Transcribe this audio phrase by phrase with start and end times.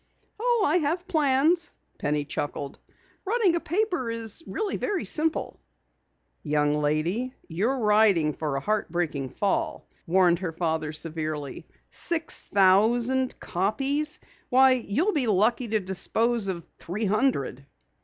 [0.39, 1.69] "Oh, I have plans,"
[1.99, 2.79] Penny chuckled.
[3.23, 5.59] "Running a paper is really very simple."
[6.41, 11.67] "Young lady, you're riding for a heartbreaking fall," warned her father severely.
[11.91, 14.19] "Six thousand copies!
[14.49, 17.67] Why, you'll be lucky to dispose of three hundred!"